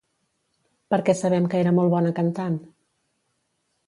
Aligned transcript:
Per 0.93 0.99
què 1.09 1.13
sabem 1.19 1.45
que 1.51 1.59
era 1.63 1.73
molt 1.79 1.93
bona 1.97 2.13
cantant? 2.21 2.57